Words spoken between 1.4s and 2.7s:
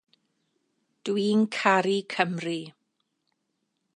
caru Cymru.